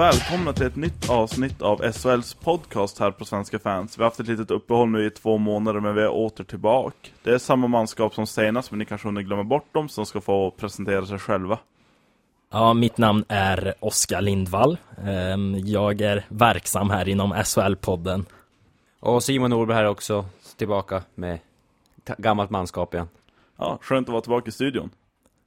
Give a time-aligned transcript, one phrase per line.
[0.00, 3.98] välkomna till ett nytt avsnitt av SHLs podcast här på Svenska fans.
[3.98, 7.08] Vi har haft ett litet uppehåll nu i två månader men vi är åter tillbaka.
[7.22, 10.20] Det är samma manskap som senast men ni kanske hunnit glömma bort dem som ska
[10.20, 11.58] få presentera sig själva.
[12.50, 14.78] Ja, mitt namn är Oskar Lindvall.
[15.04, 18.24] Ehm, jag är verksam här inom SHL-podden.
[19.00, 20.24] Och Simon Norberg här också,
[20.56, 21.38] tillbaka med
[22.18, 23.08] gammalt manskap igen.
[23.56, 24.90] Ja, skönt att vara tillbaka i studion.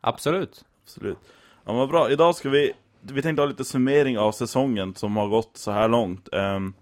[0.02, 0.66] Absolut.
[0.84, 1.18] Absolut.
[1.66, 2.12] Ja, men bra.
[2.12, 2.74] Idag ska vi,
[3.12, 6.30] vi tänkte ha lite summering av säsongen som har gått så här långt.
[6.32, 6.74] Um,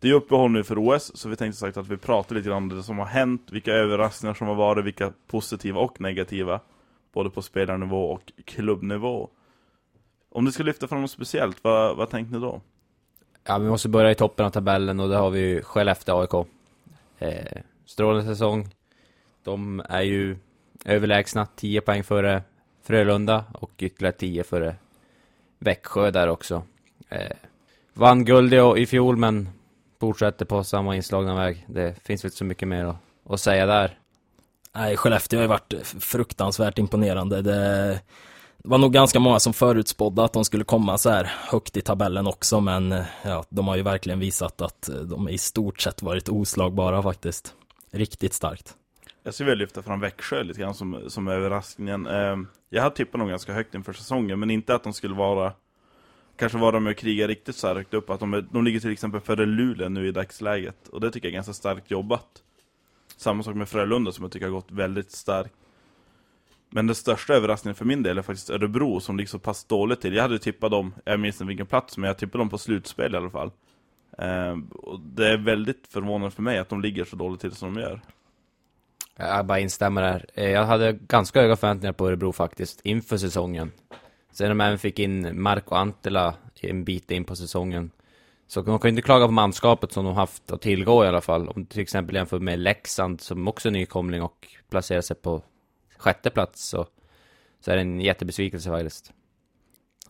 [0.00, 2.62] det är uppehåll nu för OS, så vi tänkte sagt att vi pratar lite grann
[2.62, 6.60] om det som har hänt, vilka överraskningar som har varit, vilka positiva och negativa.
[7.12, 9.30] Både på spelarnivå och klubbnivå.
[10.30, 12.60] Om du ska lyfta fram något speciellt, vad, vad tänkte ni då?
[13.44, 16.48] Ja, vi måste börja i toppen av tabellen och där har vi ju Skellefteå AIK.
[17.18, 18.68] Eh, strålande säsong.
[19.42, 20.36] De är ju
[20.84, 22.42] överlägsna, 10 poäng före
[22.82, 24.76] Frölunda och ytterligare 10 före
[25.58, 26.62] Växjö där också.
[27.08, 27.36] Eh,
[27.94, 29.48] vann guld i fjol men
[30.00, 31.64] fortsätter på samma inslagna väg.
[31.68, 32.96] Det finns väl inte så mycket mer att,
[33.28, 33.98] att säga där.
[34.74, 37.42] Nej, Skellefteå har ju varit fruktansvärt imponerande.
[37.42, 38.00] Det
[38.58, 42.26] var nog ganska många som förutspådde att de skulle komma så här högt i tabellen
[42.26, 47.02] också, men ja, de har ju verkligen visat att de i stort sett varit oslagbara
[47.02, 47.54] faktiskt.
[47.90, 48.74] Riktigt starkt.
[49.28, 52.06] Jag skulle vilja lyfta fram Växjö lite grann som, som överraskningen.
[52.06, 52.36] Eh,
[52.70, 55.52] jag hade tippat dem ganska högt inför säsongen, men inte att de skulle vara
[56.36, 58.10] kanske vara med och kriga riktigt så här högt upp.
[58.10, 60.88] Att de, är, de ligger till exempel före Luleå nu i dagsläget.
[60.88, 62.42] Och det tycker jag är ganska starkt jobbat.
[63.16, 65.54] Samma sak med Frölunda som jag tycker har gått väldigt starkt.
[66.70, 70.00] Men den största överraskningen för min del är faktiskt Örebro som ligger så pass dåligt
[70.00, 70.14] till.
[70.14, 73.14] Jag hade tippat dem, jag minns inte vilken plats, men jag tippade dem på slutspel
[73.14, 73.50] i alla fall.
[74.18, 77.74] Eh, och det är väldigt förvånande för mig att de ligger så dåligt till som
[77.74, 78.00] de gör.
[79.18, 80.26] Jag bara instämmer där.
[80.34, 83.72] Eh, jag hade ganska höga förväntningar på Örebro faktiskt, inför säsongen.
[84.32, 87.90] Sen de även fick in Marco Antela en bit in på säsongen.
[88.46, 91.20] Så de kan ju inte klaga på manskapet som de haft att tillgå i alla
[91.20, 91.48] fall.
[91.48, 95.42] Om du till exempel jämför med Leksand som också är nykomling och placerar sig på
[95.98, 96.86] sjätte plats så,
[97.60, 99.12] så är det en jättebesvikelse faktiskt.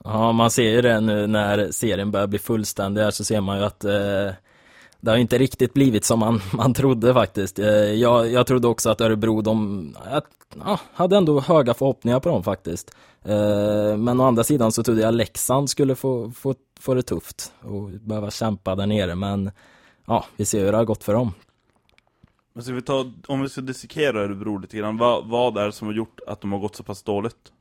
[0.04, 3.58] Ja, man ser ju det nu när serien börjar bli fullständig här, så ser man
[3.58, 4.30] ju att eh,
[5.00, 7.58] det har inte riktigt blivit som man, man trodde faktiskt.
[7.58, 9.96] Eh, jag, jag trodde också att Örebro, de
[10.64, 12.96] ja, hade ändå höga förhoppningar på dem faktiskt.
[13.24, 17.52] Eh, men å andra sidan så trodde jag Leksand skulle få, få, få det tufft
[17.60, 19.14] och behöva kämpa där nere.
[19.14, 19.50] Men
[20.06, 21.32] ja, vi ser hur det har gått för dem.
[22.52, 25.72] Men ska vi ta, om vi ska dissekera Örebro lite grann, vad, vad är det
[25.72, 27.52] som har gjort att de har gått så pass dåligt?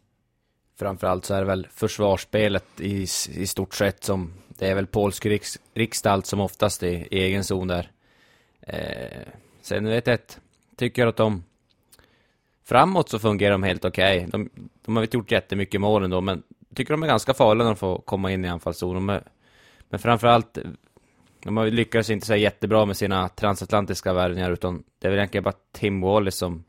[0.80, 5.26] Framförallt så är det väl försvarsspelet i, i stort sett som det är väl polsk
[5.26, 7.92] riks, riksdalt som oftast i, i egen zon där.
[8.62, 9.28] Eh,
[9.62, 10.20] sen vet jag
[10.76, 11.44] tycker jag att de
[12.66, 14.18] framåt så fungerar de helt okej.
[14.18, 14.30] Okay.
[14.30, 14.50] De,
[14.86, 16.44] de, har inte gjort jättemycket mål ändå, men
[16.76, 19.06] tycker de är ganska farliga när de får komma in i anfallszon.
[19.06, 20.58] men framförallt,
[21.44, 25.44] de har lyckats inte säga jättebra med sina transatlantiska värvningar, utan det är väl egentligen
[25.44, 26.64] bara Tim Wallis som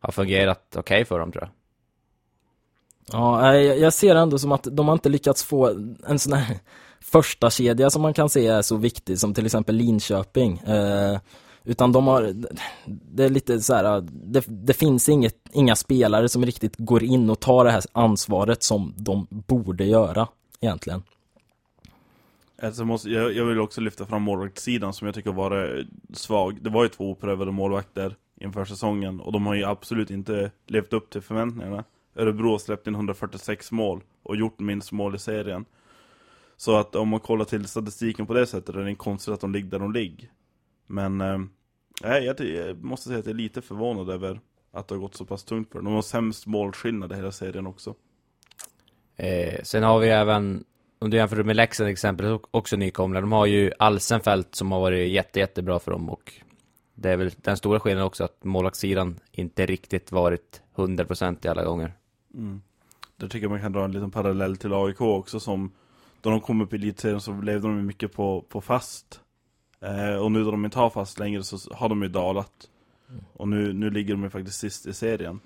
[0.00, 1.50] har fungerat okej okay för dem tror jag.
[3.12, 6.56] Ja, jag ser ändå som att de har inte lyckats få en sån här
[7.00, 10.58] första kedja som man kan se är så viktig som till exempel Linköping.
[10.58, 11.18] Eh,
[11.64, 12.32] utan de har,
[12.86, 17.30] det är lite så här, det, det finns inget, inga spelare som riktigt går in
[17.30, 20.28] och tar det här ansvaret som de borde göra
[20.60, 21.02] egentligen.
[22.62, 26.62] Alltså måste, jag, jag vill också lyfta fram målvaktssidan som jag tycker var eh, svag.
[26.62, 30.92] Det var ju två oprövade målvakter inför säsongen och de har ju absolut inte levt
[30.92, 31.84] upp till förväntningarna.
[32.16, 35.64] Örebro har släppt in 146 mål och gjort minst mål i serien.
[36.56, 39.52] Så att om man kollar till statistiken på det sättet är det konstigt att de
[39.52, 40.30] ligger där de ligger.
[40.86, 41.38] Men eh,
[42.02, 44.40] jag, jag måste säga att jag är lite förvånad över
[44.72, 45.84] att det har gått så pass tungt för dem.
[45.84, 47.94] De har sämst målskillnad i hela serien också.
[49.16, 50.64] Eh, sen har vi även,
[50.98, 53.20] om du jämför med Leksand exempel, också nykomlingar.
[53.20, 56.32] De har ju Alsenfelt som har varit jätte, jättebra för dem och
[56.94, 61.64] det är väl den stora skillnaden också att målvaktssidan inte riktigt varit 100% i alla
[61.64, 61.92] gånger.
[62.34, 62.62] Mm.
[63.16, 65.72] Där tycker jag man kan dra en liten parallell till AIK också som
[66.20, 69.20] då de kom upp i elitserien så levde de mycket på, på fast.
[69.80, 72.68] Eh, och nu då de inte har fast längre så har de ju dalat.
[73.08, 73.24] Mm.
[73.32, 75.40] Och nu, nu ligger de ju faktiskt sist i serien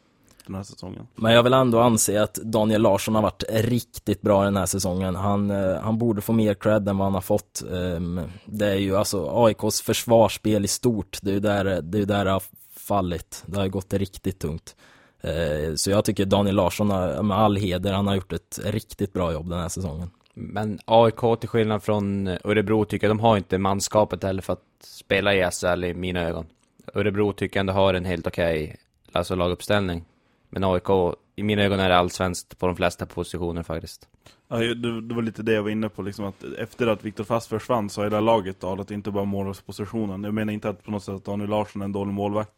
[0.48, 1.06] den här säsongen.
[1.14, 5.14] Men jag vill ändå anse att Daniel Larsson har varit riktigt bra den här säsongen.
[5.14, 7.62] Han, eh, han borde få mer cred än vad han har fått.
[7.62, 11.18] Eh, det är ju alltså AIKs försvarsspel i stort.
[11.22, 12.42] Det är ju där det, är där det har
[12.76, 13.42] fallit.
[13.46, 14.76] Det har ju gått riktigt tungt.
[15.20, 19.12] Eh, så jag tycker Daniel Larsson har, med all heder, han har gjort ett riktigt
[19.12, 20.10] bra jobb den här säsongen.
[20.34, 24.64] Men AIK till skillnad från Örebro tycker jag de har inte manskapet heller för att
[24.80, 26.46] spela i SHL i mina ögon.
[26.94, 28.76] Örebro tycker jag ändå har en helt okej okay,
[29.12, 30.04] alltså laguppställning.
[30.50, 34.08] Men AIK i mina ögon är det allsvenskt på de flesta positioner faktiskt.
[34.48, 37.24] Ja, det, det var lite det jag var inne på, liksom att efter att Viktor
[37.24, 40.24] Fast försvann så har hela laget dalat, inte bara målvaktspositionen.
[40.24, 42.50] Jag menar inte att på något sätt att Daniel Larsson är en dålig målvakt.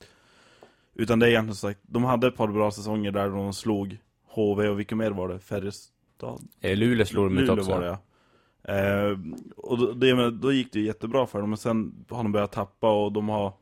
[1.01, 3.99] Utan det är egentligen så att de hade ett par bra säsonger där de slog
[4.29, 5.39] HV och vilka mer var det?
[5.39, 6.49] Färjestad?
[6.61, 7.71] Eh, Luleå slog de ut Luleå också.
[7.71, 7.99] var det ja.
[8.75, 9.19] Eh,
[9.57, 12.53] och då, det, då gick det ju jättebra för dem, men sen har de börjat
[12.53, 13.53] tappa och de har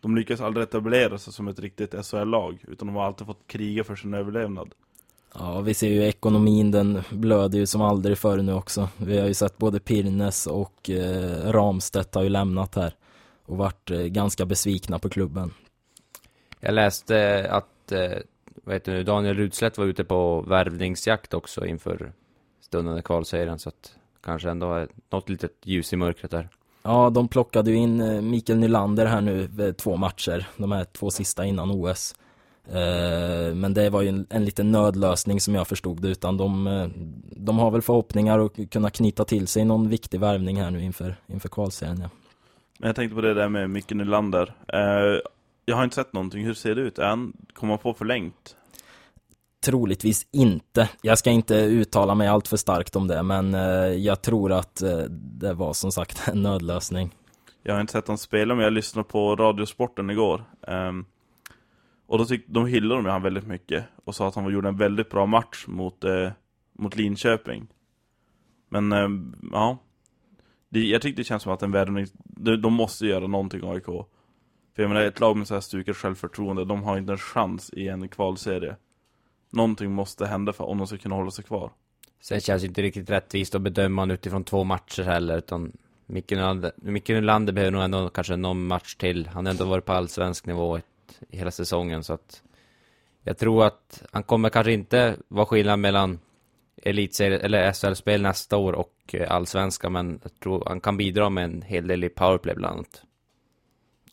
[0.00, 3.84] de lyckas aldrig etablera sig som ett riktigt SHL-lag, utan de har alltid fått kriga
[3.84, 4.74] för sin överlevnad.
[5.34, 8.88] Ja, vi ser ju ekonomin, den blöder ju som aldrig förr nu också.
[8.96, 12.94] Vi har ju sett både Pirnes och eh, Ramstedt har ju lämnat här
[13.46, 15.50] och varit eh, ganska besvikna på klubben.
[16.60, 18.18] Jag läste att eh,
[18.64, 22.12] vad heter det, Daniel Rudslätt var ute på värvningsjakt också inför
[22.60, 26.48] stundande kvalserien så att kanske ändå är något litet ljus i mörkret där.
[26.82, 30.84] Ja, de plockade ju in eh, Mikael Nylander här nu vid två matcher, de här
[30.84, 32.14] två sista innan OS.
[32.66, 36.66] Eh, Men det var ju en, en liten nödlösning som jag förstod det, utan de,
[36.66, 36.88] eh,
[37.30, 41.16] de har väl förhoppningar att kunna knyta till sig någon viktig värvning här nu inför,
[41.26, 42.00] inför kvalserien.
[42.02, 42.10] Ja.
[42.78, 44.54] Men jag tänkte på det där med Micke Nylander.
[44.68, 45.20] Eh,
[45.68, 46.98] jag har inte sett någonting, hur ser det ut?
[46.98, 48.56] Han, kommer han få förlängt?
[49.64, 50.90] Troligtvis inte.
[51.02, 53.60] Jag ska inte uttala mig allt för starkt om det, men eh,
[53.92, 57.14] jag tror att eh, det var som sagt en nödlösning.
[57.62, 60.44] Jag har inte sett honom spela, men jag lyssnade på Radiosporten igår.
[60.68, 61.04] Ehm,
[62.06, 63.84] och då tyck, de hyllade de han väldigt mycket.
[64.04, 66.30] Och sa att han gjorde en väldigt bra match mot, eh,
[66.78, 67.66] mot Linköping.
[68.68, 69.78] Men, ehm, ja.
[70.68, 73.88] Jag tycker det känns som att en värvning, de, de måste göra någonting AIK.
[74.78, 77.70] För jag menar, ett lag med så här stukat självförtroende, de har inte en chans
[77.72, 78.76] i en kvalserie.
[79.50, 81.70] Någonting måste hända för om de ska kunna hålla sig kvar.
[82.20, 85.72] Sen känns det inte riktigt rättvist att bedöma honom utifrån två matcher heller, utan
[86.06, 89.26] Micke Nylander, Micke Nylander behöver nog ändå kanske någon match till.
[89.26, 92.42] Han har ändå varit på allsvensk nivå ett, hela säsongen, så att
[93.22, 96.18] jag tror att han kommer kanske inte vara skillnad mellan
[96.82, 101.44] elitserie eller SHL-spel nästa år och eh, allsvenska, men jag tror han kan bidra med
[101.44, 103.04] en hel del i powerplay bland annat.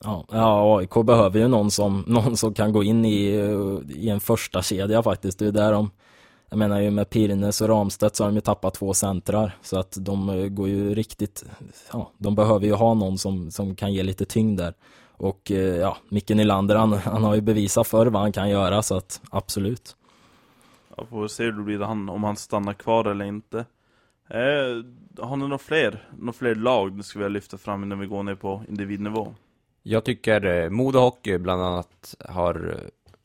[0.06, 4.10] Ja, ja, AIK behöver ju någon som, någon som kan gå in i, eh, i
[4.10, 5.40] en första kedja faktiskt.
[5.40, 5.92] Det är där de,
[6.50, 9.58] jag menar ju med Pirnes och Ramstedt så har de ju tappat två centrar.
[9.62, 11.46] Så att de eh, går ju riktigt,
[11.92, 14.74] ja, de behöver ju ha någon som, som kan ge lite tyngd där.
[15.18, 18.82] Och eh, ja, Micke Nylander han, han har ju bevisat för vad han kan göra
[18.82, 19.96] så att absolut.
[20.98, 23.66] Ja, får se hur det blir han, om han stannar kvar eller inte.
[24.30, 28.08] Eh, har ni några fler, några fler lag ni skulle vilja lyfta fram innan vi
[28.08, 29.34] går ner på individnivå?
[29.88, 32.80] Jag tycker eh, Modo Hockey bland annat har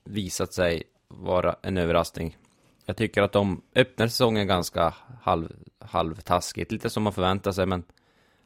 [0.04, 2.36] visat sig vara en överraskning.
[2.84, 7.84] Jag tycker att de öppnar säsongen ganska halv, halvtaskigt, lite som man förväntar sig, men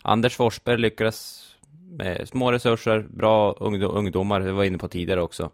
[0.02, 1.48] Anders Forsberg lyckades
[1.90, 5.44] med små resurser, bra ungdom, ungdomar, vi var inne på tidigare också.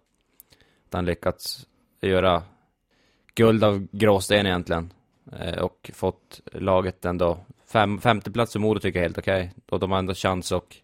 [0.87, 1.67] Att han lyckats
[2.01, 2.43] göra
[3.35, 4.93] guld av gråsten egentligen.
[5.33, 9.53] Eh, och fått laget ändå, fem, femte plats för Modo tycker jag är helt okej.
[9.69, 10.83] Och de har ändå chans att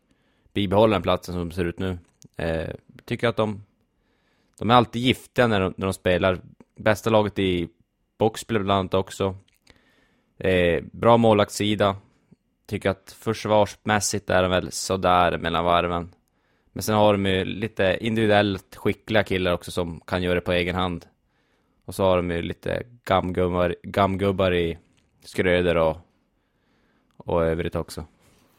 [0.57, 1.99] bibehålla den platsen som ser ut nu.
[2.37, 2.71] Eh,
[3.05, 3.65] tycker att de,
[4.59, 6.39] de är alltid giftiga när de, när de spelar.
[6.77, 7.69] Bästa laget i
[8.19, 9.37] boxplay bland annat också.
[10.39, 11.97] Eh, bra målvaktssida.
[12.67, 16.15] Tycker att försvarsmässigt är de väl sådär mellan varven.
[16.73, 20.53] Men sen har de ju lite individuellt skickliga killar också som kan göra det på
[20.53, 21.07] egen hand.
[21.85, 24.79] Och så har de ju lite gamgubbar, gamgubbar i
[25.25, 25.97] Skröder och,
[27.17, 28.05] och övrigt också.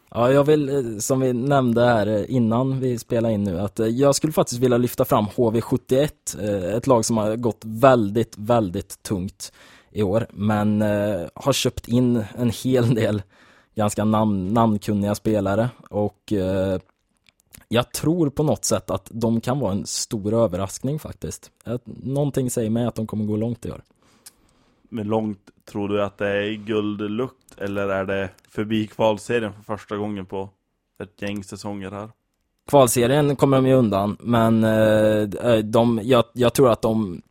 [0.09, 3.79] Ja, jag vill, eh, som vi nämnde här eh, innan vi spelar in nu, att
[3.79, 9.03] eh, jag skulle faktiskt vilja lyfta fram HV71, ett lag som har gått väldigt, väldigt
[9.03, 9.51] tungt
[9.91, 10.81] i år, men
[11.33, 13.21] har köpt in en hel del
[13.75, 16.33] ganska namn, namnkunniga spelare och
[17.67, 21.51] jag tror på något sätt att de kan vara en stor överraskning faktiskt.
[21.85, 23.81] Någonting säger mig att de kommer gå långt i år.
[24.89, 29.97] Men långt, tror du att det är guldlukt eller är det förbi kvalserien för första
[29.97, 30.49] gången på
[31.03, 32.09] ett gäng säsonger här?
[32.69, 37.21] Kvalserien kommer de ju undan, men eh, de, jag, jag tror att de,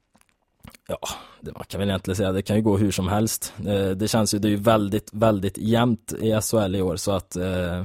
[0.88, 0.98] ja,
[1.40, 3.54] det man kan väl egentligen säga, det kan ju gå hur som helst.
[3.58, 7.12] Eh, det känns ju, det är ju väldigt, väldigt jämnt i SHL i år, så
[7.12, 7.84] att, eh,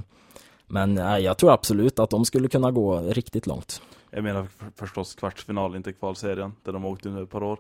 [0.68, 3.82] men nej, jag tror absolut att de skulle kunna gå riktigt långt.
[4.10, 7.60] Jag menar för, förstås kvartsfinal, inte kvalserien, där de åkte under ett par år.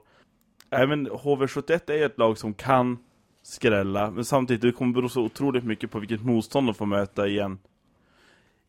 [0.72, 2.98] Nej men HV71 är ett lag som kan
[3.42, 7.28] skrälla, men samtidigt det kommer bero så otroligt mycket på vilket motstånd de får möta
[7.28, 7.60] i en,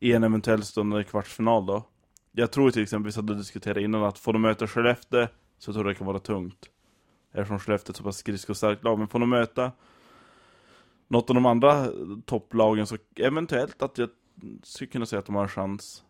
[0.00, 1.84] i en eventuell stundande kvartsfinal då.
[2.32, 5.26] Jag tror till exempel, vi hade diskuterat innan, att får de möta Skellefteå
[5.58, 6.70] så tror jag det kan vara tungt.
[7.32, 9.72] Eftersom Skellefteå är ett så pass skridskostarkt lag, men får de möta
[11.08, 11.88] något av de andra
[12.24, 14.08] topplagen så eventuellt att jag
[14.62, 16.04] skulle kunna säga att de har en chans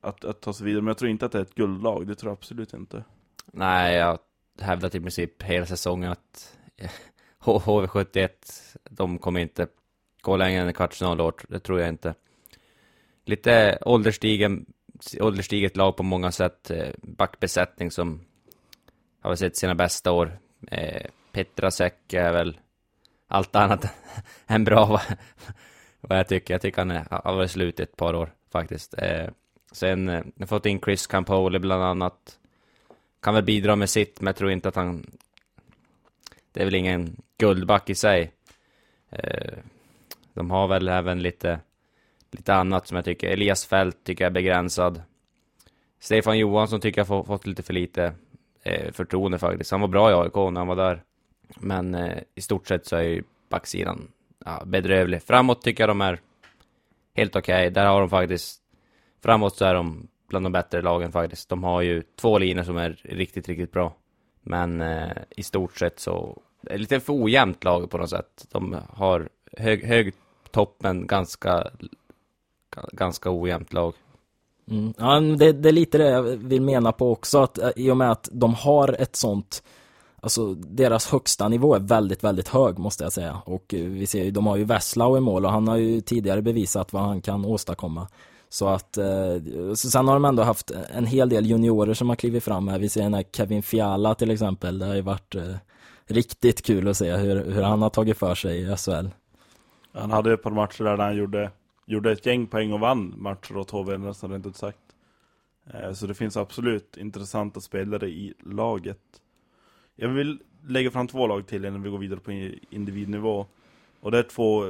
[0.00, 0.82] att, att ta sig vidare.
[0.82, 3.04] Men jag tror inte att det är ett guldlag, det tror jag absolut inte.
[3.52, 4.18] Nej, jag
[4.60, 6.90] hävdat i princip hela säsongen att eh,
[7.40, 8.28] HV71,
[8.90, 9.66] de kommer inte
[10.20, 12.14] gå längre än en kvartsfinal det tror jag inte.
[13.24, 14.66] Lite ålderstigen,
[15.20, 18.20] ålderstiget lag på många sätt, eh, backbesättning som
[19.20, 20.38] har sett sina bästa år.
[20.70, 22.60] Eh, Petrasek är väl
[23.26, 23.86] allt annat
[24.46, 24.86] än bra
[26.00, 26.54] vad jag tycker.
[26.54, 28.94] Jag tycker han har varit slut i ett par år faktiskt.
[29.72, 32.38] Sen har fått in Chris Campoli bland annat.
[33.20, 35.06] Kan väl bidra med sitt, men jag tror inte att han...
[36.52, 38.32] Det är väl ingen guldback i sig.
[39.10, 39.58] Eh,
[40.34, 41.60] de har väl även lite,
[42.30, 43.28] lite annat som jag tycker.
[43.28, 45.02] Elias Fält tycker jag är begränsad.
[46.00, 48.12] Stefan Johansson tycker jag har fått lite för lite
[48.62, 49.70] eh, förtroende faktiskt.
[49.70, 51.02] Han var bra i AIK när han var där.
[51.56, 54.08] Men eh, i stort sett så är ju backsidan
[54.44, 55.22] ja, bedrövlig.
[55.22, 56.20] Framåt tycker jag de är
[57.14, 57.54] helt okej.
[57.54, 57.70] Okay.
[57.70, 58.60] Där har de faktiskt,
[59.22, 61.48] framåt så är de bland de bättre lagen faktiskt.
[61.48, 63.94] De har ju två linjer som är riktigt, riktigt bra.
[64.42, 68.46] Men eh, i stort sett så, det är lite för ojämnt lag på något sätt.
[68.50, 70.14] De har hög, hög
[70.50, 71.70] toppen, ganska,
[72.92, 73.94] ganska ojämnt lag.
[74.70, 74.94] Mm.
[74.98, 77.96] Ja, det, det, är lite det jag vill mena på också, att eh, i och
[77.96, 79.62] med att de har ett sånt
[80.20, 83.42] Alltså deras högsta nivå är väldigt, väldigt hög måste jag säga.
[83.44, 86.00] Och eh, vi ser ju, de har ju Veslau i mål och han har ju
[86.00, 88.08] tidigare bevisat vad han kan åstadkomma.
[88.48, 92.44] Så att, eh, sen har de ändå haft en hel del juniorer som har klivit
[92.44, 92.78] fram här.
[92.78, 94.78] Vi ser den här Kevin Fiala till exempel.
[94.78, 95.54] Det har ju varit eh,
[96.06, 99.08] riktigt kul att se hur, hur han har tagit för sig i SHL.
[99.92, 101.50] Han hade ett par matcher där han gjorde,
[101.86, 104.78] gjorde ett gäng poäng och vann matcher åt HV nästan rent ut sagt.
[105.74, 109.00] Eh, så det finns absolut intressanta spelare i laget.
[109.96, 112.32] Jag vill lägga fram två lag till innan vi går vidare på
[112.70, 113.46] individnivå.
[114.00, 114.62] Och det är två,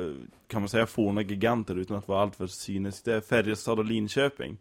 [0.46, 3.04] kan man säga, forna giganter utan att vara alltför cynisk.
[3.04, 4.56] Det är Färjestad och Linköping.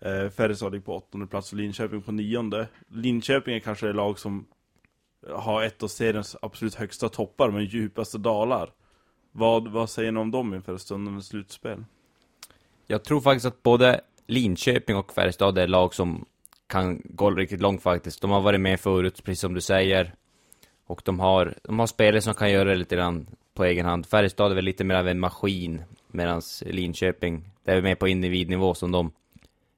[0.00, 2.68] Eh, Färjestad ligger på åttonde plats och Linköping på nionde.
[2.88, 4.46] Linköping är kanske det lag som
[5.28, 8.72] har ett av seriens absolut högsta toppar men djupaste dalar.
[9.32, 11.84] Vad, vad säger ni om dem inför stundens slutspel?
[12.86, 16.24] Jag tror faktiskt att både Linköping och Färjestad är lag som
[16.66, 18.20] kan gå riktigt långt faktiskt.
[18.20, 20.14] De har varit med förut, precis som du säger.
[20.86, 24.06] Och de har, de har spelare som kan göra det lite grann på egen hand.
[24.06, 28.74] Färjestad är väl lite mer av en maskin, medan Linköping, det är mer på individnivå
[28.74, 29.12] som de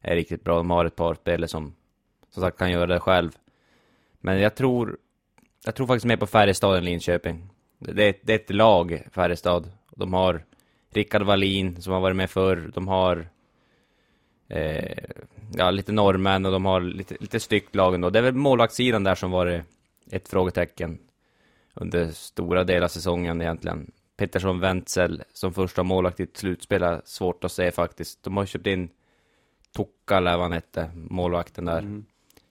[0.02, 0.56] är riktigt bra.
[0.56, 1.74] De har ett par spelare som,
[2.30, 3.30] som sagt, kan göra det själv.
[4.20, 4.96] Men jag tror,
[5.64, 7.50] jag tror faktiskt mer på Färjestad än Linköping.
[7.78, 9.70] Det är, det är ett lag, Färjestad.
[9.96, 10.44] De har
[10.90, 12.70] Rickard Wallin, som har varit med förr.
[12.74, 13.28] De har
[14.48, 15.04] eh,
[15.54, 18.10] ja, lite norrmän och de har lite, lite styggt lag ändå.
[18.10, 19.62] Det är väl målvaktssidan där som varit
[20.10, 20.98] ett frågetecken
[21.80, 23.90] under stora delar av säsongen egentligen.
[24.16, 28.22] Pettersson Wenzel som första målvakt i ett slutspel är svårt att se faktiskt.
[28.22, 28.88] De har köpt in
[29.72, 31.78] Tokka eller vad han hette, målvakten där.
[31.78, 32.04] Mm.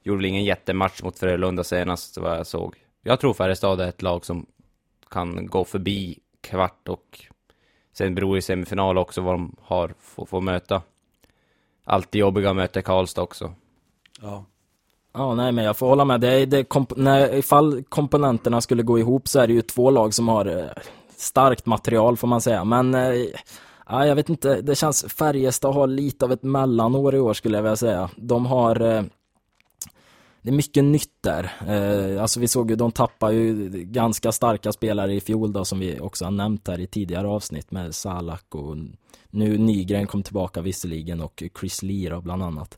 [0.04, 2.76] Gjorde väl ingen jättematch mot Frölunda senast vad jag såg.
[3.02, 4.46] Jag tror Färjestad är ett lag som
[5.10, 7.26] kan gå förbi kvart och
[7.94, 10.82] sen beror i semifinal också vad de har få, få möta
[11.84, 13.54] alltid jobbiga att möta Karlstad också.
[14.22, 14.46] Ja.
[15.14, 16.22] Ja, nej men jag får hålla med.
[16.22, 20.14] Det det komp när, ifall komponenterna skulle gå ihop så är det ju två lag
[20.14, 20.66] som har eh,
[21.18, 22.64] starkt material får man säga.
[22.64, 23.14] Men eh,
[23.90, 27.58] ja, jag vet inte, det känns Färjestad har lite av ett mellanår i år skulle
[27.58, 28.10] jag vilja säga.
[28.16, 29.04] De har eh,
[30.42, 31.52] det är mycket nytt där.
[31.68, 35.80] Eh, alltså vi såg ju, de tappar ju ganska starka spelare i fjol då som
[35.80, 38.78] vi också har nämnt här i tidigare avsnitt med Salak och
[39.30, 42.78] nu Nygren kom tillbaka visserligen och Chris Lee bland annat.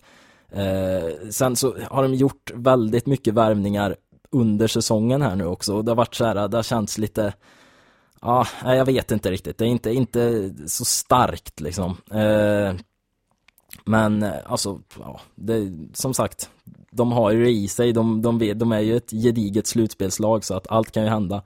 [0.52, 3.96] Eh, sen så har de gjort väldigt mycket värvningar
[4.32, 7.34] under säsongen här nu också och det har varit så här, det har känts lite
[8.22, 9.58] Ja, jag vet inte riktigt.
[9.58, 11.98] Det är inte, inte så starkt liksom.
[12.12, 12.74] Eh,
[13.86, 16.50] men alltså, ja, det, som sagt,
[16.92, 17.94] de har ju det i sig.
[17.94, 21.44] De, de, de är ju ett gediget slutspelslag så att allt kan ju hända.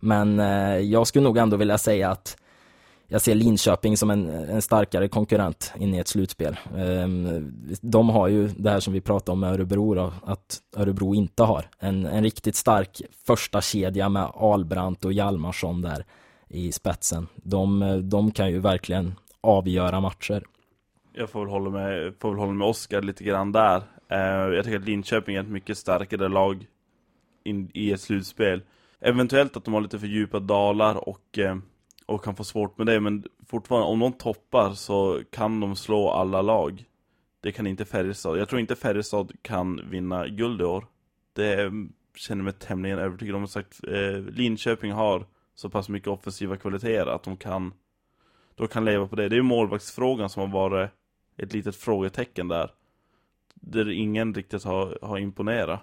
[0.00, 2.36] Men eh, jag skulle nog ändå vilja säga att
[3.08, 6.56] jag ser Linköping som en, en starkare konkurrent in i ett slutspel.
[6.76, 11.14] Ehm, de har ju det här som vi pratade om med Örebro då, att Örebro
[11.14, 11.68] inte har.
[11.78, 16.04] En, en riktigt stark första kedja med Albrandt och Hjalmarsson där
[16.48, 17.26] i spetsen.
[17.34, 20.42] De, de kan ju verkligen avgöra matcher.
[21.12, 23.82] Jag får väl hålla med, får väl hålla med Oskar lite grann där.
[24.08, 26.66] Ehm, jag tycker att Linköping är ett mycket starkare lag
[27.44, 28.62] in, i ett slutspel.
[29.00, 31.62] Eventuellt att de har lite för djupa dalar och ehm,
[32.06, 33.00] och kan få svårt med det.
[33.00, 36.84] Men fortfarande, om de toppar så kan de slå alla lag.
[37.40, 38.38] Det kan inte Färjestad.
[38.38, 40.86] Jag tror inte Färjestad kan vinna guld i år.
[41.32, 41.72] Det
[42.14, 43.48] känner mig tämligen övertygad om.
[43.48, 47.72] Sagt, eh, Linköping har så pass mycket offensiva kvaliteter att de kan,
[48.54, 49.28] de kan leva på det.
[49.28, 50.90] Det är ju målvaktsfrågan som har varit
[51.36, 52.70] ett litet frågetecken där.
[53.54, 55.80] Där ingen riktigt har, har imponerat.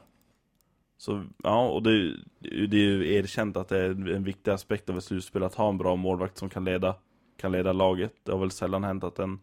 [0.97, 4.97] Så ja, och det, det är ju erkänt att det är en viktig aspekt av
[4.97, 6.95] ett slutspel att ha en bra målvakt som kan leda,
[7.38, 8.13] kan leda laget.
[8.23, 9.39] Det har väl sällan hänt att en,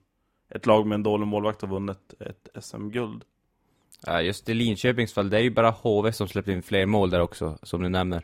[0.49, 3.25] ett lag med en dålig målvakt har vunnit ett SM-guld.
[4.07, 7.11] Ja, just i Linköpings fall, det är ju bara HV som släppt in fler mål
[7.11, 8.23] där också, som du nämner.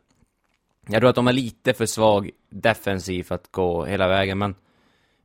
[0.88, 4.54] Jag tror att de är lite för svag defensiv för att gå hela vägen, men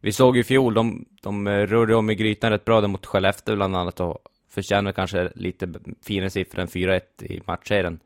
[0.01, 2.87] vi såg ju i fjol, de, de eh, rörde om i grytan rätt bra där
[2.87, 4.17] mot Skellefteå bland annat och
[4.51, 5.73] förtjänar kanske lite
[6.05, 7.99] finare siffror än 4-1 i matchserien.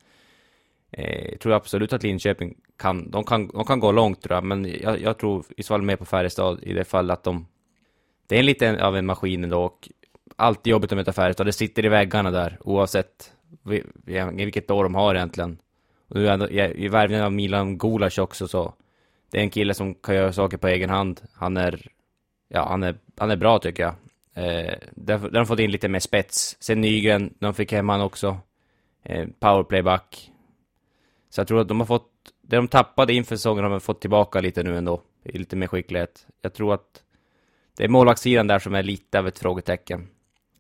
[0.92, 4.44] Eh, jag tror absolut att Linköping kan, de kan, de kan gå långt tror jag,
[4.44, 7.48] men jag, jag tror i så fall mer på Färjestad i det fall att de,
[8.28, 9.90] det är lite av en maskin ändå och
[10.36, 13.32] alltid jobbigt att möta Färjestad, det sitter i väggarna där oavsett
[14.34, 15.58] vilket år de har egentligen.
[16.08, 18.74] Och nu ändå, i värvningen av Milan Gulas också så,
[19.32, 21.22] det är en kille som kan göra saker på egen hand.
[21.34, 21.88] Han är,
[22.48, 23.94] ja han är, han är bra tycker jag.
[24.36, 26.58] Eh, där, där har de fått in lite mer spets.
[26.60, 28.38] Sen Nygren, de fick hem han också.
[29.04, 30.32] Eh, powerplayback.
[31.30, 32.12] Så jag tror att de har fått,
[32.42, 35.02] det de tappade inför säsongen har de fått tillbaka lite nu ändå.
[35.24, 36.28] I lite mer skicklighet.
[36.42, 37.04] Jag tror att
[37.78, 40.08] det är målvaktssidan där som är lite av ett frågetecken.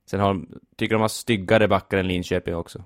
[0.05, 2.83] Sen har de, tycker de har styggare backar än Linköping också.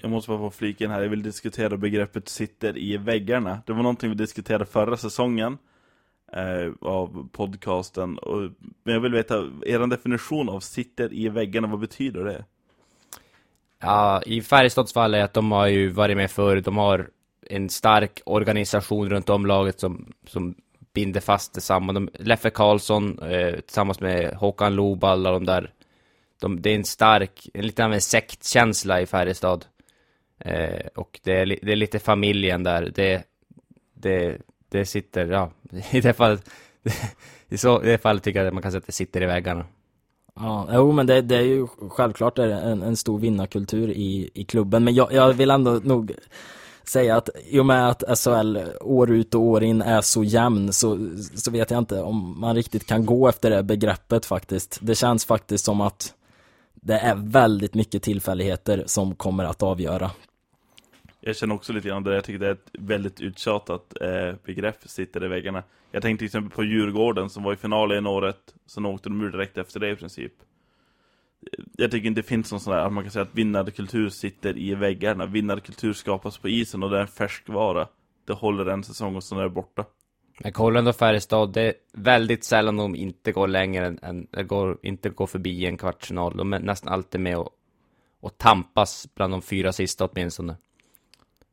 [0.00, 3.62] Jag måste bara få fliken här, jag vill diskutera begreppet sitter i väggarna.
[3.66, 5.58] Det var någonting vi diskuterade förra säsongen
[6.32, 8.18] eh, av podcasten.
[8.18, 8.50] Och,
[8.84, 9.34] men jag vill veta,
[9.66, 12.44] er definition av sitter i väggarna, vad betyder det?
[13.80, 17.08] Ja, i Färjestads fall är att de har ju varit med förr, de har
[17.46, 20.54] en stark organisation runt om laget som, som
[20.94, 21.94] binder fast det samman.
[21.94, 25.70] De, Leffe Karlsson eh, tillsammans med Håkan Loob, alla de där.
[26.40, 29.64] De, det är en stark, en lite av en sektkänsla i Färjestad.
[30.38, 32.92] Eh, och det är, det är lite familjen där.
[32.94, 33.22] Det,
[33.94, 34.38] det,
[34.72, 35.50] det sitter, ja,
[35.90, 36.48] i det fallet,
[37.48, 39.26] i, så, i det fallet tycker jag att man kan säga att det sitter i
[39.26, 39.64] väggarna.
[40.34, 44.44] Ja, jo men det, det är ju självklart är en, en stor vinnarkultur i, i
[44.44, 46.12] klubben, men jag, jag vill ändå nog
[46.84, 50.72] säga att i och med att SHL år ut och år in är så jämn
[50.72, 54.78] så, så vet jag inte om man riktigt kan gå efter det begreppet faktiskt.
[54.82, 56.14] Det känns faktiskt som att
[56.74, 60.10] det är väldigt mycket tillfälligheter som kommer att avgöra
[61.24, 62.14] jag känner också lite grann det.
[62.14, 65.62] Jag tycker det är ett väldigt uttjatat eh, begrepp sitter i väggarna.
[65.90, 68.54] Jag tänkte till exempel på Djurgården som var i final en året.
[68.66, 70.32] Sen åkte de ur direkt efter det i princip.
[71.76, 74.58] Jag tycker inte det finns någon sån där att man kan säga att vinnarkultur sitter
[74.58, 75.26] i väggarna.
[75.26, 77.88] Vinnarkultur skapas på isen och det är en färskvara.
[78.26, 79.84] Det håller en säsong och sen är det borta.
[80.40, 84.78] Men kolla ändå Färjestad, det är väldigt sällan de inte går längre än, än går,
[84.82, 86.36] inte går förbi en kvartsfinal.
[86.36, 87.50] De är nästan alltid med och,
[88.20, 90.56] och tampas bland de fyra sista åtminstone.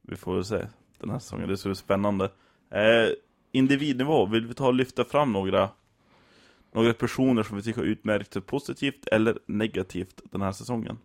[0.09, 0.65] Vi får väl se
[0.97, 2.25] den här säsongen, det ser spännande.
[2.71, 3.09] Eh,
[3.51, 5.69] individnivå, vill vi ta och lyfta fram några
[6.71, 10.97] några personer som vi tycker har utmärkt sig positivt eller negativt den här säsongen?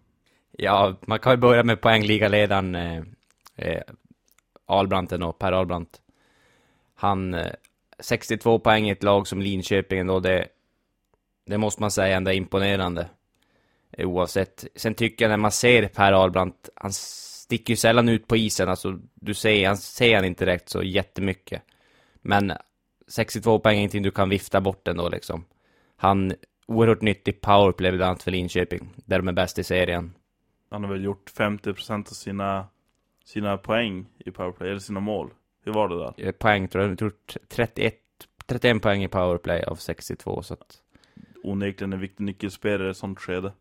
[0.52, 3.02] Ja, man kan ju börja med poängligaledaren eh,
[3.56, 3.82] eh,
[4.66, 6.00] Albranten och Per Albrandt.
[6.94, 7.52] Han, eh,
[7.98, 10.48] 62 poäng i ett lag som Linköping ändå, det,
[11.46, 13.08] det måste man säga ändå är imponerande.
[13.90, 14.64] Eh, oavsett.
[14.74, 18.68] Sen tycker jag när man ser Per Albrandt, hans sticker ju sällan ut på isen,
[18.68, 21.62] alltså du ser, han ser han inte direkt så jättemycket.
[22.22, 22.52] Men
[23.06, 25.44] 62 poäng är ingenting du kan vifta bort ändå liksom.
[25.96, 26.32] Han,
[26.66, 30.14] oerhört nyttig powerplay bland annat för Linköping, där de är bäst i serien.
[30.70, 32.66] Han har väl gjort 50% av sina,
[33.24, 35.30] sina poäng i powerplay, eller sina mål.
[35.64, 36.14] Hur var det där?
[36.16, 37.12] Eh, poäng tror jag, jag tror
[37.48, 37.94] 31,
[38.46, 40.80] 31 poäng i powerplay av 62, så att...
[41.42, 43.52] Onekligen en viktig nyckelspelare i sånt skede.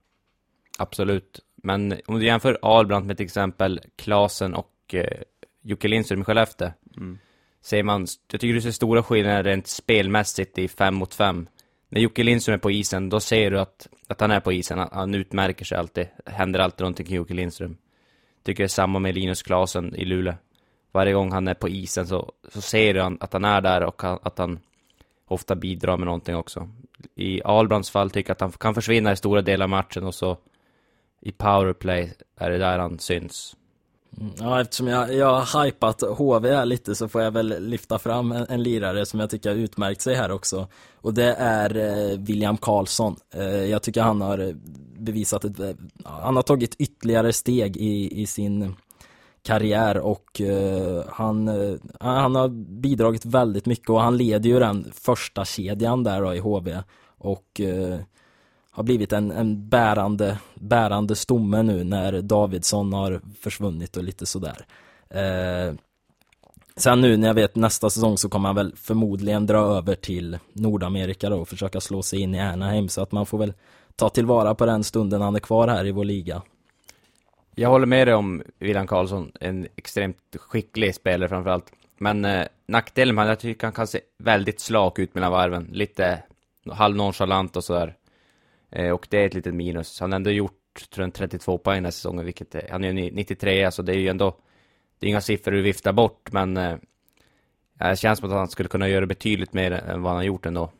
[0.78, 1.40] Absolut.
[1.64, 5.22] Men om du jämför Albrandt med till exempel Klasen och eh,
[5.62, 6.72] Jocke Lindström i Skellefteå.
[6.98, 7.20] Mm.
[7.62, 11.48] Ser man, jag tycker du ser stora skillnader rent spelmässigt i fem mot fem.
[11.90, 14.80] När Jocke Lindström är på isen, då ser du att, att han är på isen.
[14.80, 16.08] Han, han utmärker sig alltid.
[16.26, 17.78] Händer alltid någonting kring Jocke Lindström.
[18.44, 20.34] Tycker det är samma med Linus Klasen i Luleå.
[20.92, 24.04] Varje gång han är på isen så, så ser du att han är där och
[24.04, 24.60] att han
[25.28, 26.70] ofta bidrar med någonting också.
[27.16, 30.16] I Albrands fall tycker jag att han kan försvinna i stora delar av matchen och
[30.16, 30.38] så
[31.26, 33.56] i powerplay är det där han syns.
[34.18, 38.00] Mm, ja, eftersom jag, jag har hypat HV här lite så får jag väl lyfta
[38.00, 40.68] fram en, en lirare som jag tycker har utmärkt sig här också.
[41.02, 43.16] Och det är eh, William Karlsson.
[43.34, 44.54] Eh, jag tycker han har
[44.98, 45.72] bevisat ett, eh,
[46.04, 48.76] han har tagit ytterligare steg i, i sin
[49.44, 52.50] karriär och eh, han, eh, han har
[52.82, 56.84] bidragit väldigt mycket och han leder ju den första kedjan där då i HV.
[57.18, 58.00] Och eh,
[58.74, 64.66] har blivit en, en bärande, bärande stomme nu när Davidsson har försvunnit och lite sådär.
[65.10, 65.76] Eh,
[66.76, 70.38] sen nu när jag vet nästa säsong så kommer han väl förmodligen dra över till
[70.54, 73.54] Nordamerika då och försöka slå sig in i Anaheim så att man får väl
[73.96, 76.42] ta tillvara på den stunden han är kvar här i vår liga.
[77.56, 81.72] Jag håller med dig om William Karlsson, en extremt skicklig spelare framförallt.
[81.98, 85.70] Men eh, nackdelen med jag tycker han kan se väldigt slak ut mellan varven.
[85.72, 86.24] Lite
[86.72, 87.96] halvnonchalant och sådär.
[88.76, 90.00] Eh, och det är ett litet minus.
[90.00, 92.94] Han har ändå gjort, tror jag, 32 poäng den här säsongen, vilket är, han är
[92.94, 94.38] ju 93, alltså det är ju ändå,
[95.00, 96.78] det är inga siffror du viftar bort, men eh,
[97.78, 100.46] det känns som att han skulle kunna göra betydligt mer än vad han har gjort
[100.46, 100.72] ändå.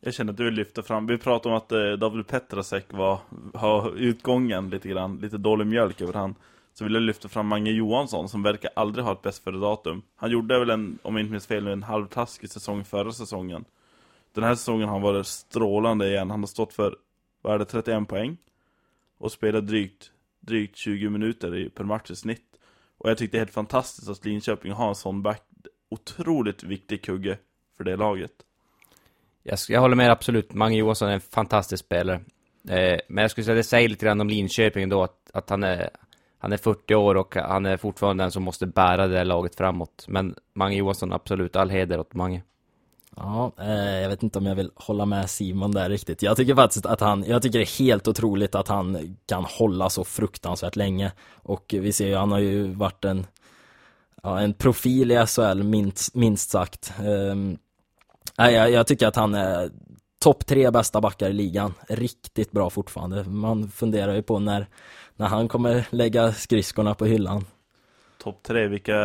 [0.00, 3.18] Jag känner att du vill lyfta fram, vi pratade om att eh, David Petrasek var,
[3.54, 6.34] har utgången lite grann, lite dålig mjölk över han.
[6.74, 10.02] Så vill jag lyfta fram Mange Johansson som verkar aldrig ha ett bäst före datum.
[10.16, 13.64] Han gjorde väl en, om jag inte minns fel, en halvtaskig säsong förra säsongen.
[14.34, 16.30] Den här säsongen har han varit strålande igen.
[16.30, 16.96] Han har stått för,
[17.42, 18.36] vad är det, 31 poäng.
[19.18, 22.44] Och spelade drygt, drygt 20 minuter per match i snitt.
[22.98, 25.42] Och jag tyckte det är helt fantastiskt att Linköping har en sån back.
[25.90, 27.38] Otroligt viktig kugge
[27.76, 28.32] för det laget.
[29.42, 30.54] Jag, jag håller med absolut.
[30.54, 32.20] Mange Johansson är en fantastisk spelare.
[32.68, 35.64] Eh, men jag skulle säga det säger lite grann om Linköping då, att, att han,
[35.64, 35.90] är,
[36.38, 40.04] han är 40 år och han är fortfarande den som måste bära det laget framåt.
[40.08, 42.42] Men Mange Johansson, absolut, all heder åt Mange.
[43.20, 46.22] Ja, eh, jag vet inte om jag vill hålla med Simon där riktigt.
[46.22, 49.90] Jag tycker faktiskt att han, jag tycker det är helt otroligt att han kan hålla
[49.90, 51.12] så fruktansvärt länge.
[51.32, 53.26] Och vi ser ju, han har ju varit en,
[54.22, 56.92] ja, en profil i SHL minst, minst sagt.
[57.00, 57.58] Um,
[58.36, 59.70] jag, jag tycker att han är
[60.20, 61.74] topp tre bästa backar i ligan.
[61.88, 63.24] Riktigt bra fortfarande.
[63.24, 64.66] Man funderar ju på när,
[65.16, 67.44] när han kommer lägga skridskorna på hyllan.
[68.22, 68.96] Topp tre, vilka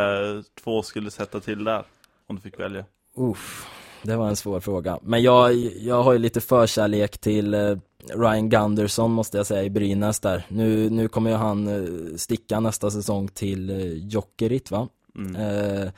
[0.64, 1.84] två skulle sätta till där?
[2.26, 2.84] Om du fick välja.
[3.16, 3.66] Uff,
[4.04, 4.98] det var en svår fråga.
[5.02, 7.76] Men jag, jag har ju lite förkärlek till eh,
[8.14, 10.46] Ryan Gunderson måste jag säga i Brynäs där.
[10.48, 14.88] Nu, nu kommer ju han eh, sticka nästa säsong till eh, Jokerit va?
[15.16, 15.36] Mm.
[15.36, 15.88] Eh,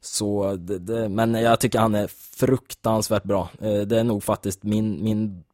[0.00, 3.48] så det, det, men jag tycker han är fruktansvärt bra.
[3.60, 5.44] Eh, det är nog faktiskt min, min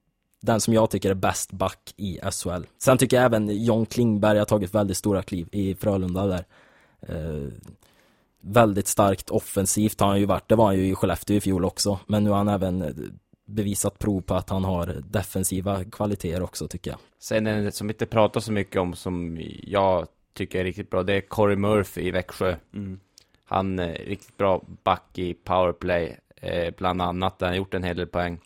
[0.43, 2.63] den som jag tycker är bäst back i SHL.
[2.79, 6.45] Sen tycker jag även John Klingberg har tagit väldigt stora kliv i Frölunda där.
[7.09, 7.49] Eh,
[8.43, 10.49] väldigt starkt offensivt har han ju varit.
[10.49, 11.99] Det var han ju i Skellefteå i fjol också.
[12.07, 12.95] Men nu har han även
[13.45, 17.01] bevisat prov på att han har defensiva kvaliteter också tycker jag.
[17.19, 21.03] Sen en som inte pratar så mycket om som jag tycker är riktigt bra.
[21.03, 22.57] Det är Corey Murphy i Växjö.
[22.75, 23.01] Mm.
[23.45, 27.39] Han är riktigt bra back i powerplay, eh, bland annat.
[27.39, 28.41] Där han gjort en hel del poäng.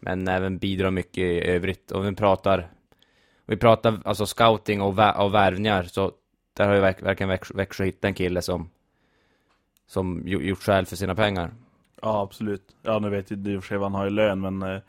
[0.00, 1.92] Men även bidrar mycket i övrigt.
[1.92, 2.70] Om vi pratar,
[3.46, 6.12] vi pratar alltså scouting och, vä och värvningar, så
[6.56, 8.70] där har ju verk verkligen Växjö, Växjö hittat en kille som,
[9.90, 11.50] som gjort skäl för sina pengar.
[12.02, 12.76] Ja, absolut.
[12.82, 14.80] Ja, nu vet jag i och för sig vad han har i lön, men eh,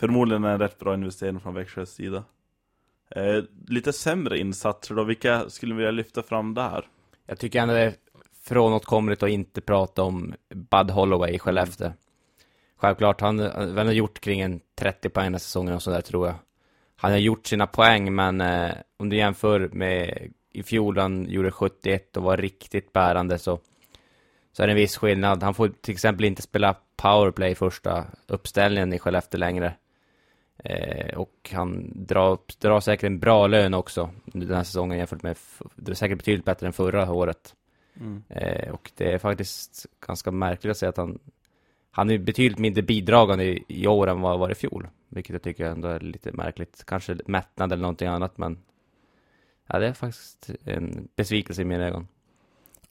[0.00, 2.24] förmodligen en rätt bra investering från Växjös sida.
[3.10, 6.88] Eh, lite sämre insatser då, vilka skulle vi vilja lyfta fram där?
[7.26, 7.94] Jag tycker ändå det är
[8.42, 11.92] frånåtkomligt att inte prata om Bud Holloway i Skellefteå.
[12.76, 16.36] Självklart, han, han har gjort kring en 30 poäng den säsongen och sådär tror jag.
[16.96, 21.50] Han har gjort sina poäng, men eh, om du jämför med i fjol, han gjorde
[21.50, 23.60] 71 och var riktigt bärande, så,
[24.56, 25.42] så är det en viss skillnad.
[25.42, 29.74] Han får till exempel inte spela powerplay första uppställningen i Skellefteå längre.
[30.58, 35.36] Eh, och han drar, drar säkert en bra lön också den här säsongen jämfört med,
[35.74, 37.54] det är säkert betydligt bättre än förra året.
[38.00, 38.22] Mm.
[38.28, 41.18] Eh, och det är faktiskt ganska märkligt att säga att han
[41.90, 44.88] han är betydligt mindre bidragande i, i år än vad han var i fjol.
[45.08, 46.84] Vilket jag tycker ändå är lite märkligt.
[46.86, 48.58] Kanske mättnad eller någonting annat, men
[49.66, 52.08] ja, det är faktiskt en besvikelse i mina ögon.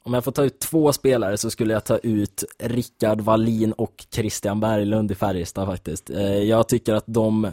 [0.06, 4.06] Om jag får ta ut två spelare så skulle jag ta ut Rickard Wallin och
[4.12, 6.10] Christian Berglund i Färjestad faktiskt.
[6.10, 7.52] Eh, jag tycker att de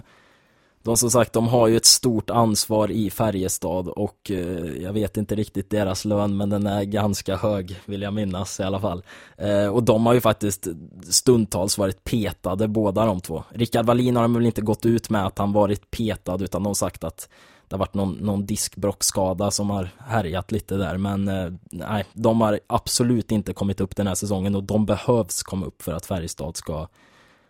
[0.82, 5.16] de som sagt, de har ju ett stort ansvar i Färjestad och eh, jag vet
[5.16, 9.02] inte riktigt deras lön men den är ganska hög vill jag minnas i alla fall.
[9.36, 10.68] Eh, och de har ju faktiskt
[11.10, 13.44] stundtals varit petade båda de två.
[13.50, 16.66] Rickard Wallin har de väl inte gått ut med att han varit petad utan de
[16.66, 17.28] har sagt att
[17.72, 22.40] det har varit någon, någon diskbrockskada som har härjat lite där men eh, nej, de
[22.40, 26.06] har absolut inte kommit upp den här säsongen och de behövs komma upp för att
[26.06, 26.88] Färjestad ska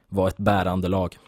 [0.09, 1.19] vara ett bärande lag.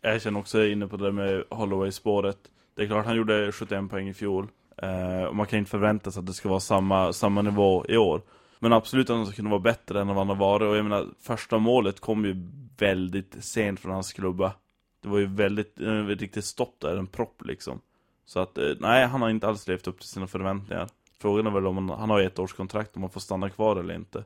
[0.00, 2.38] Jag känner också inne på det med Holloway-spåret.
[2.76, 4.48] Det är klart han gjorde 71 poäng i fjol.
[4.82, 7.96] Eh, och man kan inte förvänta sig att det ska vara samma, samma nivå i
[7.96, 8.22] år.
[8.58, 10.68] Men absolut att han ska kunna vara bättre än vad han har varit.
[10.68, 12.36] Och jag menar, första målet kom ju
[12.78, 14.52] väldigt sent från hans klubba.
[15.06, 17.80] Det var ju väldigt, eh, riktigt stopp där, en propp liksom.
[18.24, 20.88] Så att, eh, nej, han har inte alls levt upp till sina förväntningar.
[21.18, 23.76] Frågan är väl om han, han har ett års kontrakt, om han får stanna kvar
[23.76, 24.24] eller inte.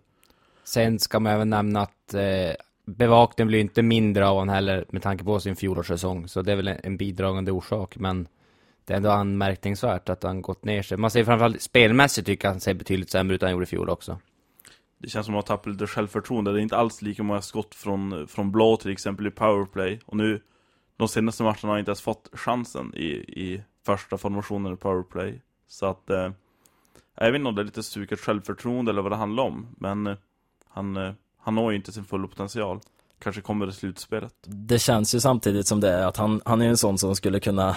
[0.65, 2.53] Sen ska man även nämna att eh,
[2.85, 6.29] bevakningen blir inte mindre av honom heller med tanke på sin fjolårssäsong.
[6.29, 7.97] Så det är väl en bidragande orsak.
[7.97, 8.29] Men
[8.85, 10.99] det är ändå anmärkningsvärt att han gått ner sig.
[10.99, 13.67] Man ser framförallt spelmässigt tycker jag han ser betydligt sämre ut än han gjorde i
[13.67, 14.19] fjol också.
[14.99, 16.53] Det känns som att han tappat lite självförtroende.
[16.53, 20.01] Det är inte alls lika många skott från, från blå till exempel i powerplay.
[20.07, 20.41] Och nu,
[21.01, 25.43] de senaste matcherna har inte ens fått chansen i, i första formationen i powerplay.
[25.69, 26.31] Så att, eh,
[27.15, 29.67] jag vet inte om det är lite stukat självförtroende eller vad det handlar om.
[29.79, 30.17] Men eh,
[30.69, 32.81] han, eh, han når ju inte sin fulla potential.
[33.19, 34.35] Kanske kommer i slutspelet.
[34.47, 37.41] Det känns ju samtidigt som det är att han, han är en sån som skulle
[37.41, 37.77] kunna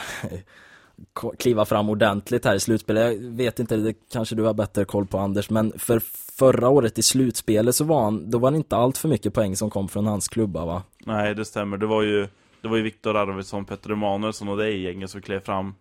[1.39, 3.21] kliva fram ordentligt här i slutspelet.
[3.21, 5.99] Jag vet inte, det kanske du har bättre koll på Anders, men för
[6.39, 9.55] förra året i slutspelet så var han, då var det inte allt för mycket poäng
[9.55, 10.83] som kom från hans klubba va?
[11.05, 11.77] Nej, det stämmer.
[11.77, 12.27] Det var ju,
[12.63, 15.75] det var ju Viktor Arvidsson, Petter Emanuelsson och det gänget som klev fram,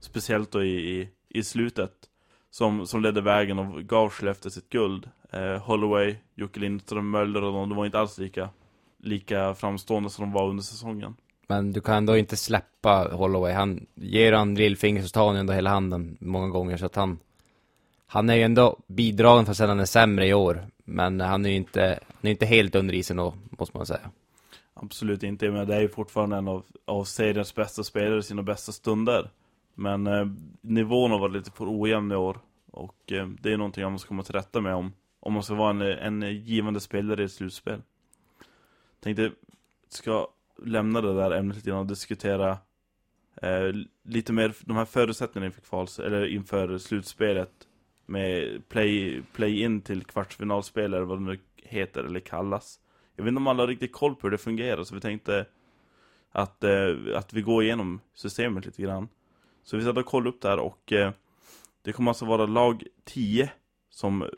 [0.00, 1.92] speciellt då i, i, i slutet,
[2.50, 5.10] som, som ledde vägen och gav Skellefteå sitt guld.
[5.30, 8.48] Eh, Holloway, Jocke Lindström, Möller och de, de var inte alls lika,
[9.02, 11.16] lika framstående som de var under säsongen.
[11.48, 13.52] Men du kan ändå inte släppa Holloway.
[13.52, 16.76] Han ger han lillfingret så tar han ändå hela handen många gånger.
[16.76, 17.18] Så att han,
[18.06, 20.66] han är ju ändå bidragen för att han är sämre i år.
[20.84, 24.10] Men han är ju inte, han är inte helt under isen då, måste man säga.
[24.78, 28.42] Absolut inte, men det är ju fortfarande en av, av seriens bästa spelare i sina
[28.42, 29.30] bästa stunder.
[29.74, 30.26] Men eh,
[30.60, 32.38] nivån har varit lite för ojämn i år.
[32.70, 35.54] Och eh, det är någonting man måste komma till rätta med om, om man ska
[35.54, 37.82] vara en, en givande spelare i ett slutspel.
[39.00, 39.32] Tänkte,
[39.88, 40.28] ska
[40.64, 42.58] lämna det där ämnet lite grann och diskutera
[43.42, 47.52] eh, lite mer de här förutsättningarna inför kvals, eller inför slutspelet
[48.06, 52.80] med play, play-in till kvartsfinalspel eller vad det nu heter eller kallas.
[53.16, 55.46] Jag vet inte om alla har riktigt koll på hur det fungerar så vi tänkte
[56.32, 59.08] att, eh, att vi går igenom systemet lite grann.
[59.64, 61.12] Så vi satt och kollade upp där och eh,
[61.82, 63.50] det kommer alltså vara lag 10
[63.90, 64.30] som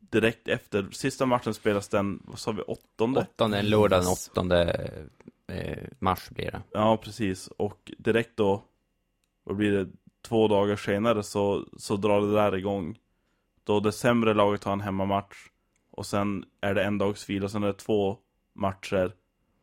[0.00, 3.20] direkt efter, sista matchen spelas den, vad sa vi, åttonde?
[3.20, 4.90] Åttonde, lördag den åttonde
[5.46, 6.62] eh, mars blir det.
[6.72, 7.46] Ja, precis.
[7.46, 8.64] Och direkt då,
[9.44, 9.88] vad blir det,
[10.22, 12.98] två dagar senare så, så drar det där igång.
[13.64, 15.49] Då det sämre laget har en hemmamatch.
[16.00, 18.18] Och sen är det en dags vila, och sen är det två
[18.52, 19.14] matcher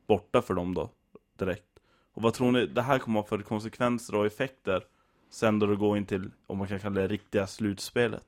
[0.08, 0.90] borta för dem då,
[1.38, 1.80] direkt.
[2.14, 4.84] Och vad tror ni det här kommer att ha för konsekvenser och effekter
[5.30, 8.24] sen då det går in till, om man kan kalla det riktiga slutspelet?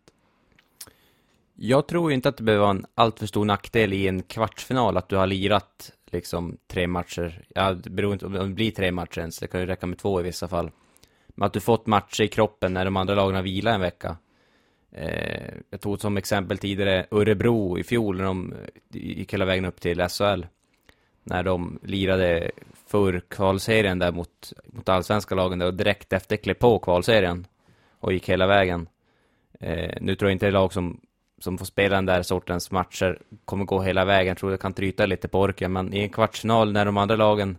[1.55, 5.09] Jag tror inte att det behöver vara en alltför stor nackdel i en kvartsfinal att
[5.09, 7.45] du har lirat liksom tre matcher.
[7.55, 9.97] Ja, det beror inte om det blir tre matcher ens, det kan ju räcka med
[9.97, 10.71] två i vissa fall.
[11.27, 14.17] Men att du fått matcher i kroppen när de andra lagen har vilat en vecka.
[14.91, 18.53] Eh, jag tog som exempel tidigare Örebro i fjol när de
[18.89, 20.45] gick hela vägen upp till SHL.
[21.23, 22.51] När de lirade
[22.87, 27.47] för kvalserien där mot, mot allsvenska lagen där och direkt efter klev på kvalserien
[27.99, 28.87] och gick hela vägen.
[29.59, 30.99] Eh, nu tror jag inte det är lag som
[31.39, 34.27] som får spela den där sortens matcher kommer gå hela vägen.
[34.27, 37.15] Jag tror det kan tryta lite på orken, men i en kvartsfinal när de andra
[37.15, 37.57] lagen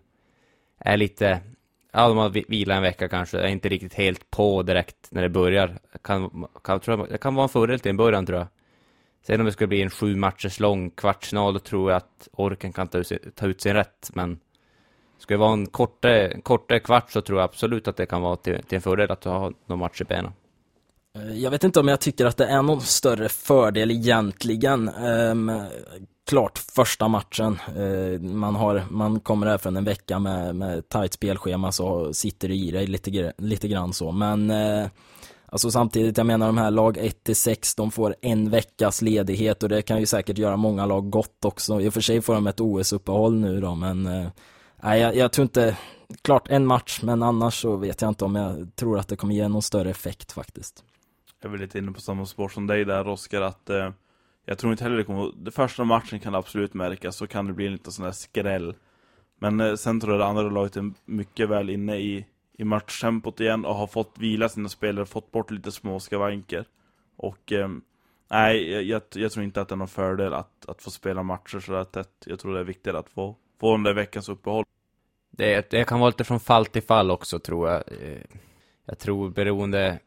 [0.78, 1.40] är lite,
[1.92, 5.29] ja de har vilat en vecka kanske, är inte riktigt helt på direkt när det
[5.29, 5.79] börjar.
[6.03, 8.48] Kan, kan, tror jag, det kan vara en fördel till en början tror jag.
[9.26, 12.72] Sen om det skulle bli en sju matchers lång kvartsfinal, då tror jag att orken
[12.72, 14.40] kan ta ut, ta ut sin rätt, men
[15.18, 18.37] ska det vara en kortare, kortare kvart så tror jag absolut att det kan vara
[18.37, 20.33] till, till en fördel att ha någon match i benen.
[21.18, 24.88] Eh, jag vet inte om jag tycker att det är någon större fördel egentligen.
[24.88, 25.48] Um,
[26.28, 31.12] klart första matchen, eh, man, har, man kommer här från en vecka med, med tajt
[31.12, 34.12] spelschema så sitter det i dig lite, lite grann så.
[34.12, 34.87] Men eh,
[35.46, 39.83] alltså samtidigt, jag menar de här lag 1-6, de får en veckas ledighet och det
[39.83, 41.80] kan ju säkert göra många lag gott också.
[41.80, 44.28] I och för sig får de ett OS-uppehåll nu då, men eh,
[44.83, 45.76] nej, jag, jag tror inte,
[46.22, 49.35] klart en match, men annars så vet jag inte om jag tror att det kommer
[49.35, 50.85] ge någon större effekt faktiskt
[51.40, 53.90] jag är väl lite inne på samma spår som dig där Oskar att eh,
[54.44, 57.46] jag tror inte heller det kommer det första matchen kan det absolut märkas så kan
[57.46, 58.74] det bli en liten sån där skräll.
[59.38, 62.26] Men eh, sen tror jag det andra laget är mycket väl inne i,
[62.59, 66.64] i matchtempot igen och har fått vila sina spelare, fått bort lite små skavanker.
[67.16, 67.68] Och eh,
[68.31, 71.61] nej, jag, jag, tror inte att det är någon fördel att, att få spela matcher
[71.61, 72.24] sådär tätt.
[72.26, 74.64] Jag tror det är viktigt att få, få den där veckans uppehåll.
[75.31, 77.83] Det, det kan vara lite från fall till fall också tror jag.
[77.92, 78.22] Eh,
[78.85, 79.98] jag tror beroende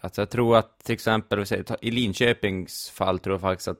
[0.00, 1.44] Alltså jag tror att till exempel,
[1.80, 3.78] i Linköpings fall tror jag faktiskt att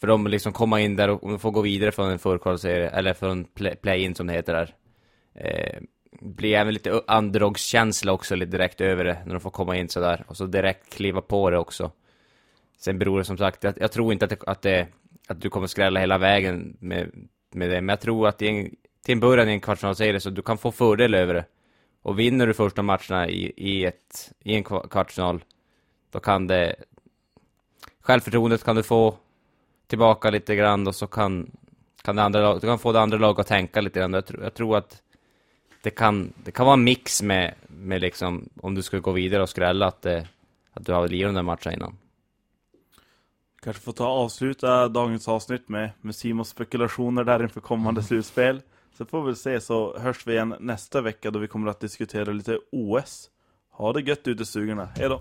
[0.00, 3.44] för de liksom komma in där och få gå vidare från en förkvalserie, eller från
[3.82, 4.74] play-in som det heter där.
[5.34, 5.80] Eh,
[6.20, 10.24] blir även lite underdogskänsla också lite direkt över det, när de får komma in sådär.
[10.26, 11.90] Och så direkt kliva på det också.
[12.78, 14.88] Sen beror det som sagt, jag, jag tror inte att, det, att, det,
[15.28, 17.10] att du kommer skrälla hela vägen med,
[17.50, 18.70] med det, men jag tror att i en,
[19.04, 21.44] till en början i en kvartsfinalserie så du kan få fördel över det.
[22.02, 25.44] Och vinner du första matcherna i, i, ett, i en kvartsfinal,
[26.10, 26.76] då kan det...
[28.00, 29.16] Självförtroendet kan du få
[29.86, 31.50] tillbaka lite grann och så kan,
[32.02, 34.12] kan det andra du kan få det andra laget att tänka lite grann.
[34.12, 35.02] Jag, tror, jag tror att
[35.82, 39.42] det kan, det kan vara en mix med, med liksom, om du skulle gå vidare
[39.42, 40.26] och skrälla, att, det,
[40.72, 41.98] att du har lirat den där matchen innan.
[43.62, 48.62] Kanske får ta och avsluta dagens avsnitt med, med Simons spekulationer där inför kommande slutspel.
[49.00, 52.32] Så får vi se så hörs vi igen nästa vecka då vi kommer att diskutera
[52.32, 53.30] lite OS.
[53.70, 54.88] Ha det gött ute i stugorna.
[54.96, 55.20] Hej då!